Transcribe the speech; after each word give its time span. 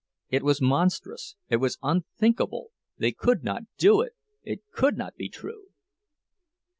It 0.29 0.41
was 0.41 0.59
monstrous, 0.59 1.35
it 1.47 1.57
was 1.57 1.77
unthinkable—they 1.83 3.11
could 3.11 3.43
not 3.43 3.65
do 3.77 4.01
it—it 4.01 4.63
could 4.73 4.97
not 4.97 5.15
be 5.15 5.29
true! 5.29 5.65